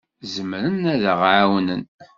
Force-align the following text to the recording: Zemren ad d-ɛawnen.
Zemren 0.33 0.81
ad 0.93 0.97
d-ɛawnen. 1.03 1.83